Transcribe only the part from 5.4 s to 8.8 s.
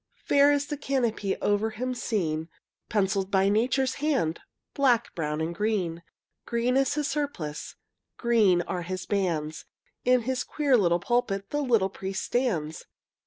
and green. Green is his surplice, Green